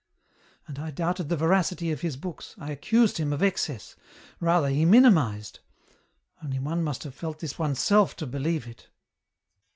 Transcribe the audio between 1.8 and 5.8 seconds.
of his books, I accused him of excess; rather he minimized.